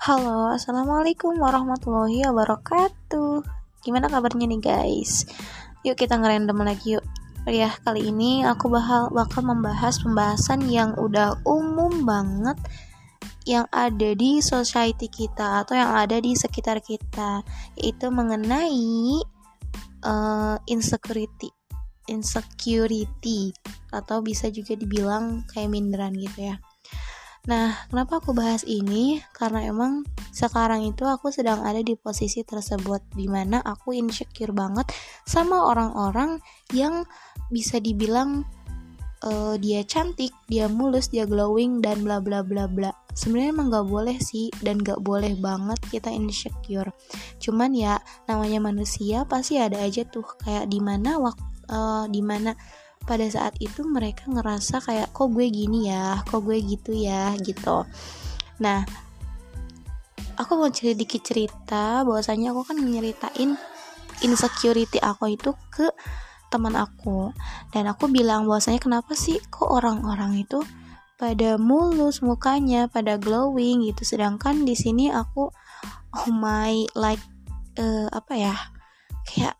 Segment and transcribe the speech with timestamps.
[0.00, 3.44] Halo, assalamualaikum warahmatullahi wabarakatuh.
[3.84, 5.28] Gimana kabarnya nih guys?
[5.84, 7.04] Yuk kita ngerandom lagi yuk.
[7.44, 12.56] Ya, kali ini aku bakal bakal membahas pembahasan yang udah umum banget
[13.44, 17.44] yang ada di society kita atau yang ada di sekitar kita,
[17.76, 19.20] yaitu mengenai
[20.08, 21.52] uh, insecurity
[22.08, 23.52] insecurity
[23.92, 26.56] atau bisa juga dibilang kayak minderan gitu ya.
[27.48, 29.22] Nah, kenapa aku bahas ini?
[29.32, 30.04] Karena emang
[30.34, 34.92] sekarang itu aku sedang ada di posisi tersebut di mana aku insecure banget
[35.24, 36.36] sama orang-orang
[36.76, 37.08] yang
[37.48, 38.44] bisa dibilang
[39.24, 42.92] uh, dia cantik, dia mulus, dia glowing dan bla bla bla bla.
[43.16, 46.92] Sebenarnya emang gak boleh sih dan gak boleh banget kita insecure.
[47.40, 47.98] Cuman ya
[48.28, 52.54] namanya manusia pasti ada aja tuh kayak di mana waktu uh, di mana
[53.04, 56.20] pada saat itu mereka ngerasa kayak kok gue gini ya?
[56.24, 57.34] Kok gue gitu ya?
[57.40, 57.84] Gitu.
[58.60, 58.84] Nah
[60.40, 63.60] aku mau sedikit cerita bahwasanya aku kan nyeritain
[64.24, 65.92] insecurity aku itu ke
[66.48, 67.30] teman aku.
[67.70, 70.64] Dan aku bilang bahwasanya kenapa sih kok orang-orang itu
[71.20, 74.16] pada mulus mukanya pada glowing gitu?
[74.16, 75.52] Sedangkan di sini aku
[76.10, 77.22] oh my like
[77.78, 78.54] uh, apa ya
[79.28, 79.59] kayak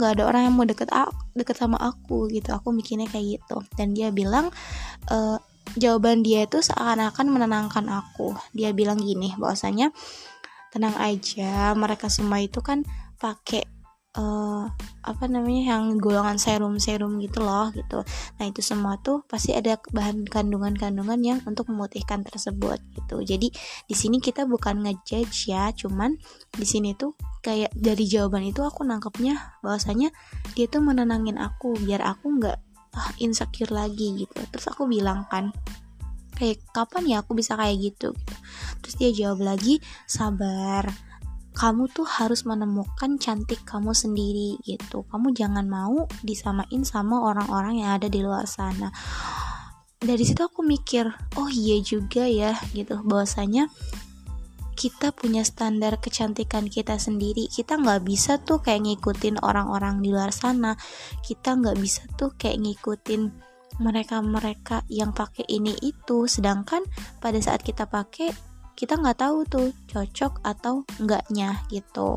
[0.00, 2.56] nggak ada orang yang mau deket aku, deket sama aku gitu.
[2.56, 3.60] Aku mikirnya kayak gitu.
[3.76, 4.48] Dan dia bilang
[5.12, 5.36] e,
[5.76, 8.32] jawaban dia itu seakan-akan menenangkan aku.
[8.56, 9.92] Dia bilang gini bahwasanya
[10.72, 12.80] tenang aja mereka semua itu kan
[13.20, 13.68] pakai
[14.18, 14.66] uh,
[15.00, 18.02] apa namanya yang golongan serum serum gitu loh gitu.
[18.40, 23.22] Nah itu semua tuh pasti ada bahan kandungan-kandungan yang untuk memutihkan tersebut gitu.
[23.22, 23.48] Jadi
[23.86, 26.18] di sini kita bukan ngejudge ya cuman
[26.54, 30.10] di sini tuh kayak dari jawaban itu aku nangkepnya bahwasanya
[30.58, 32.58] dia tuh menenangin aku biar aku nggak
[32.96, 34.40] ah, insecure lagi gitu.
[34.50, 35.54] Terus aku bilang kan
[36.40, 38.34] kayak kapan ya aku bisa kayak gitu, gitu.
[38.80, 39.76] terus dia jawab lagi
[40.08, 40.88] sabar
[41.60, 45.04] kamu tuh harus menemukan cantik kamu sendiri gitu.
[45.12, 48.88] Kamu jangan mau disamain sama orang-orang yang ada di luar sana.
[50.00, 51.04] Dari situ aku mikir
[51.36, 53.04] oh iya juga ya gitu.
[53.04, 53.68] Bahwasanya
[54.72, 57.44] kita punya standar kecantikan kita sendiri.
[57.52, 60.72] Kita nggak bisa tuh kayak ngikutin orang-orang di luar sana.
[61.20, 63.28] Kita nggak bisa tuh kayak ngikutin
[63.84, 66.24] mereka-mereka yang pakai ini itu.
[66.24, 66.80] Sedangkan
[67.20, 68.49] pada saat kita pakai
[68.80, 72.16] kita nggak tahu tuh cocok atau enggaknya gitu.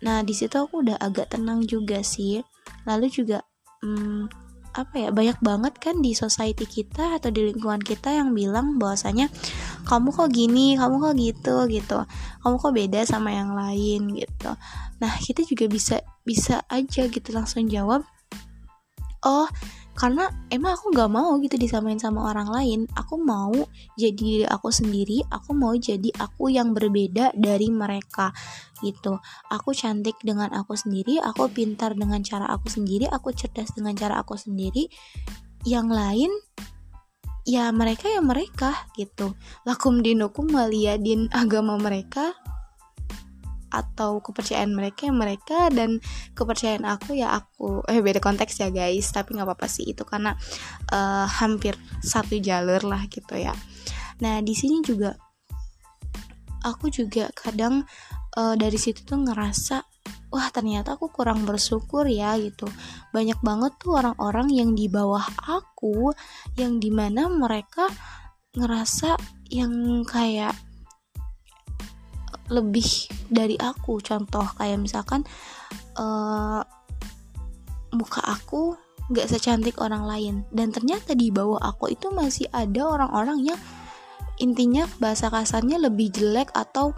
[0.00, 2.40] Nah di situ aku udah agak tenang juga sih.
[2.88, 3.44] Lalu juga
[3.84, 4.32] hmm,
[4.72, 9.28] apa ya banyak banget kan di society kita atau di lingkungan kita yang bilang bahwasanya
[9.84, 11.98] kamu kok gini kamu kok gitu gitu.
[12.40, 14.56] Kamu kok beda sama yang lain gitu.
[15.04, 18.08] Nah kita juga bisa bisa aja gitu langsung jawab
[19.26, 19.46] oh
[19.96, 22.80] karena emang aku nggak mau gitu disamain sama orang lain.
[22.92, 23.52] Aku mau
[23.96, 28.30] jadi diri aku sendiri aku mau jadi aku yang berbeda dari mereka
[28.84, 29.16] gitu.
[29.48, 34.20] Aku cantik dengan aku sendiri aku pintar dengan cara aku sendiri aku cerdas dengan cara
[34.20, 34.92] aku sendiri.
[35.64, 36.30] Yang lain
[37.48, 38.70] ya mereka ya mereka
[39.00, 39.32] gitu.
[39.64, 42.36] Lakum dinukum waliyadin agama mereka
[43.70, 45.98] atau kepercayaan mereka yang mereka dan
[46.32, 47.82] kepercayaan aku ya aku.
[47.90, 50.34] Eh beda konteks ya guys tapi nggak apa-apa sih itu karena
[50.90, 53.52] uh, hampir satu jalur lah gitu ya.
[54.22, 55.14] Nah di sini juga
[56.66, 57.86] aku juga kadang
[58.38, 59.86] uh, dari situ tuh ngerasa
[60.30, 62.66] wah ternyata aku kurang bersyukur ya gitu.
[63.14, 66.10] Banyak banget tuh orang-orang yang di bawah aku
[66.58, 67.86] yang di mana mereka
[68.56, 69.20] ngerasa
[69.52, 70.56] yang kayak
[72.52, 73.98] lebih dari aku.
[74.02, 75.22] Contoh kayak misalkan
[75.98, 76.62] uh,
[77.94, 78.76] muka aku
[79.10, 80.34] nggak secantik orang lain.
[80.50, 83.60] Dan ternyata di bawah aku itu masih ada orang-orang yang
[84.36, 86.92] intinya bahasa kasarnya lebih jelek atau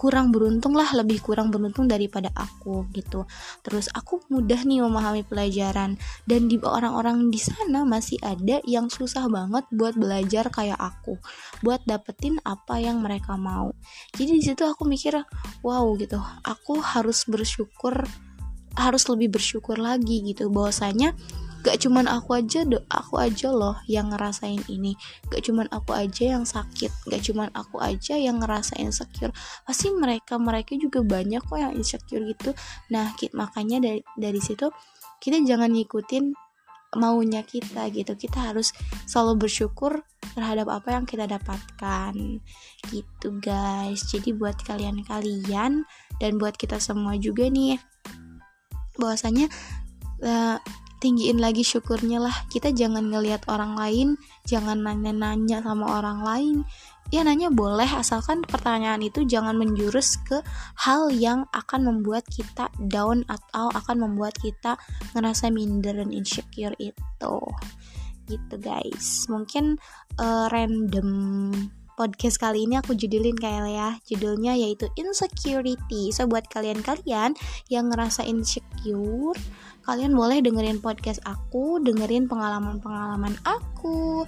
[0.00, 3.28] kurang beruntung lah lebih kurang beruntung daripada aku gitu.
[3.60, 6.00] Terus aku mudah nih memahami pelajaran.
[6.24, 11.20] Dan di orang-orang di sana masih ada yang susah banget buat belajar kayak aku
[11.60, 13.76] buat dapetin apa yang mereka mau.
[14.16, 15.20] Jadi di situ aku mikir
[15.60, 16.16] wow gitu.
[16.48, 18.08] Aku harus bersyukur
[18.80, 20.48] harus lebih bersyukur lagi gitu.
[20.48, 21.12] Bahwasanya
[21.60, 24.96] gak cuman aku aja do aku aja loh yang ngerasain ini.
[25.28, 29.32] Gak cuman aku aja yang sakit gak cuman aku aja yang ngerasain insecure.
[29.64, 32.50] Pasti mereka mereka juga banyak kok yang insecure gitu.
[32.92, 34.68] Nah makanya dari dari situ
[35.20, 36.32] kita jangan ngikutin
[36.98, 38.18] maunya kita gitu.
[38.18, 38.74] Kita harus
[39.06, 40.02] selalu bersyukur
[40.34, 42.14] terhadap apa yang kita dapatkan.
[42.88, 44.08] Gitu guys.
[44.10, 45.86] Jadi buat kalian-kalian
[46.18, 47.78] dan buat kita semua juga nih
[49.00, 49.48] bahwasanya
[50.20, 50.58] uh,
[51.00, 52.36] tinggiin lagi syukurnya lah.
[52.52, 54.08] Kita jangan ngelihat orang lain
[54.44, 56.56] jangan nanya-nanya sama orang lain.
[57.10, 60.38] Ya nanya boleh asalkan pertanyaan itu jangan menjurus ke
[60.78, 64.78] hal yang akan membuat kita down atau akan membuat kita
[65.16, 67.36] ngerasa minder dan insecure itu.
[68.30, 69.26] Gitu guys.
[69.26, 69.74] Mungkin
[70.22, 71.08] uh, random
[72.00, 73.90] podcast kali ini aku judulin kayak ya.
[74.08, 76.08] Judulnya yaitu insecurity.
[76.16, 77.36] So buat kalian-kalian
[77.68, 79.36] yang ngerasa insecure
[79.84, 84.24] kalian boleh dengerin podcast aku dengerin pengalaman-pengalaman aku.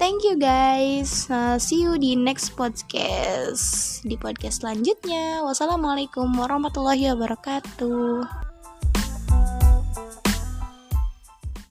[0.00, 1.28] Thank you guys.
[1.28, 5.44] Uh, see you di next podcast di podcast selanjutnya.
[5.44, 8.43] Wassalamualaikum warahmatullahi wabarakatuh